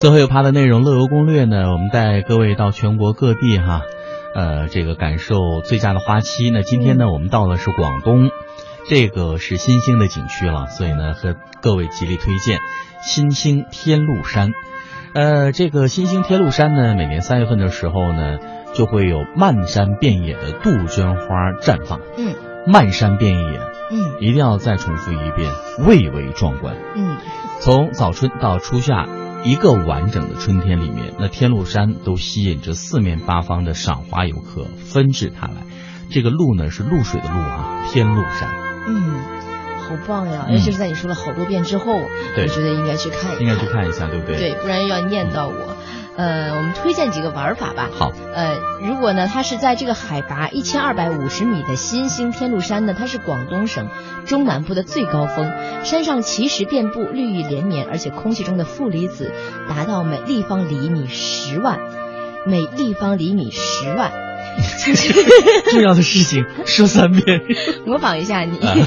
[0.00, 3.82] 最后一趴的内容，乐游攻略呢，我们带各位到全国各地哈，
[4.34, 6.48] 呃，这个感受最佳的花期。
[6.48, 8.30] 那今天呢，我们到的是广东，
[8.88, 12.60] 这个是新兴的景区了，所以呢，和各位极力推荐
[13.02, 14.52] 新兴天禄山。
[15.12, 18.38] 呃，这个新兴天禄山呢，每年三月份的时候呢，
[18.72, 22.00] 就会有漫山遍野的杜鹃花绽放。
[22.16, 22.36] 嗯，
[22.66, 23.60] 漫山遍野，
[23.90, 25.52] 嗯一定要再重复一遍，
[25.86, 26.74] 蔚为壮观。
[26.96, 27.18] 嗯
[27.60, 29.06] 从早春到初夏，
[29.42, 35.62] 一个完整的春天里面，那天路山都吸引着四面八方的赏花游客纷至沓来。
[36.10, 38.50] 这个露呢是露水的露啊，天路山
[38.86, 39.14] 嗯，
[39.78, 40.46] 好棒呀！
[40.48, 44.36] 嗯尤其是在你说了好多遍之后，我觉得应该去看一看，应该去看一下，对不对？
[44.36, 45.76] 对，不然又要念叨我。
[46.16, 47.88] 呃，我们推荐几个玩法吧。
[47.92, 53.88] 好，呃，如果呢，它是在这个海拔一千二百五十米的新兴天禄山呢，它是广东省
[54.26, 55.50] 中南部的最高峰，
[55.84, 59.32] 山上奇石遍布，绿意连绵，而且空气中的负离子
[59.68, 61.80] 达到每立方厘米十万，
[62.46, 64.12] 每立方厘米十万。
[65.70, 67.40] 重要的事情说三遍。
[67.86, 68.58] 模仿一下你。
[68.58, 68.74] 啊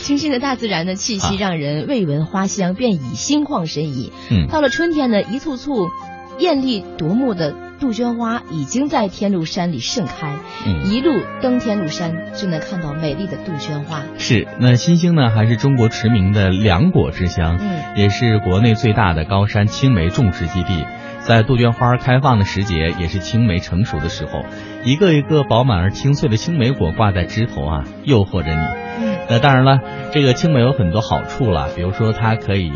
[0.00, 4.10] 清新的大自然的气息啊让人未闻花香便已心旷神怡。
[4.30, 5.90] 嗯到了春天呢，一簇簇
[6.38, 10.36] 艳丽夺目的杜鹃花已经在天禄山里盛开。
[10.66, 14.02] 嗯，一路登天禄山就能看到美丽的杜鹃花。
[14.18, 14.46] 是。
[14.60, 20.84] 那新兴呢，还是中国驰名的良果之乡，嗯也是国内最大的高山青梅种植基地。
[21.20, 24.44] 在杜鹃花开放的时节，也是青梅成熟的时候，
[24.84, 28.60] 一个一个饱满而清脆的青梅果挂在枝头啊，诱惑着你。
[29.00, 29.80] 嗯那当然了，
[30.12, 32.72] 这个青梅有很多好处了，比如说它可以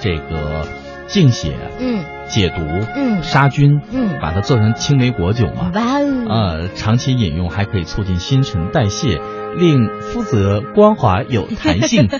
[0.00, 0.66] 这个
[1.06, 2.62] 净血、嗯解毒、
[2.96, 5.70] 嗯杀菌，嗯，把它做成青梅果酒嘛。
[5.74, 6.26] 哇哦！
[6.28, 9.20] 呃，长期饮用还可以促进新陈代谢，
[9.56, 12.08] 令肤泽光滑有弹性。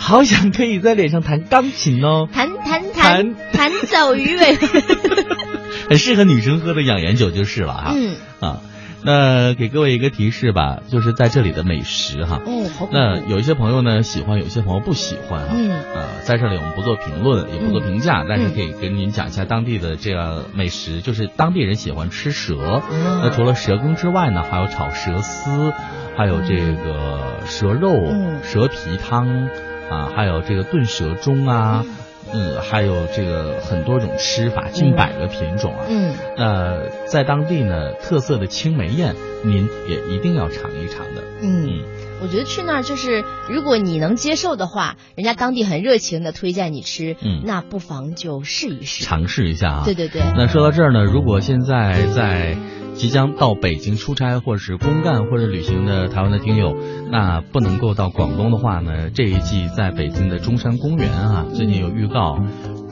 [0.00, 4.56] 好想可以在脸上弹钢琴哦，弹弹弹弹弹走鱼尾。
[5.90, 7.94] 很适合女生喝的养颜酒就是了哈。
[7.96, 8.60] 嗯啊，
[9.02, 12.40] 那给各位一个提示吧，就是在这里的美食哈。
[12.44, 15.54] 哦，好那有一些朋友呢喜欢，有一些朋友不喜欢哈。
[15.54, 15.70] 嗯。
[15.94, 18.54] 呃，在这里我们不做评论，也不做评价，但是嗯。
[18.54, 22.82] 可以跟您讲一下当地的这个美食，就是当地人喜欢吃蛇。
[22.90, 23.20] 嗯。
[23.22, 25.72] 那除了蛇羹之外呢，还有炒蛇丝，
[26.16, 28.40] 还有这个蛇肉、嗯。
[28.42, 29.48] 蛇皮汤
[29.90, 31.84] 啊，还有这个炖蛇盅啊，
[32.32, 35.84] 嗯，还有这个很多种吃法，近百个品种啊。
[35.88, 41.22] 嗯呃在当地呢，特色的青梅宴，您也一定要尝一尝的。
[41.42, 41.82] 嗯。
[42.20, 49.04] 我觉得去那儿就是，如果你能接受的话，人家当地很热情的推荐你吃，嗯那不妨就试一试。
[49.04, 49.82] 尝试一下啊。
[49.84, 52.56] 对对对，那说到这儿呢，如果现在在
[52.98, 56.76] 即将到北京出差或者是公干或者旅行的台湾的听友，
[57.12, 62.40] 那不能够到广东的话呢，这一季在北京的中山公园啊，最近有预告，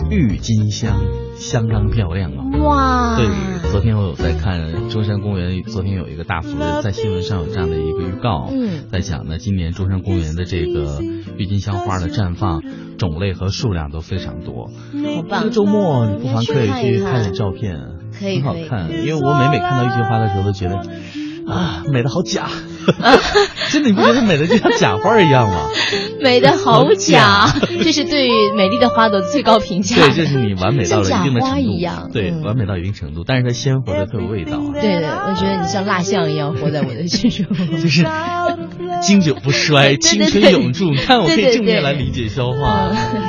[0.09, 0.97] 郁金香
[1.35, 2.45] 相当漂亮啊。
[2.63, 3.27] 哇，对，
[3.73, 8.85] 昨天我有在看中山公园，昨天有一个大幅的在新闻上有这样的一个预告，嗯。
[8.93, 11.01] 在讲呢，今年中山公园的这个
[11.37, 12.63] 郁金香花的绽放
[12.97, 14.69] 种类和数量都非常多。
[14.69, 17.77] 好这个，周末你不妨可以去去看点照片，
[18.19, 18.91] 可以可以很好看。
[18.91, 20.77] 因为我每每看到郁金花的时候，都觉得
[21.49, 22.49] 啊，美的好假，
[23.71, 25.69] 真的你不觉得美的就像假花一样吗？
[26.21, 27.47] 美的好假，
[27.85, 29.97] 这是对美丽的花朵最高评价。
[29.97, 37.47] 对，这是你完美到了一定的像假花程度，一样对，嗯完美到一定程度，但是它鲜活的特有味道啊，对对，我觉得你像蜡像一样活在我的心中。
[37.81, 38.05] 就是
[39.03, 40.91] 经久不衰，青春永驻。
[40.91, 42.91] 你看，我可以正面来理解消化。
[42.91, 43.23] 嗯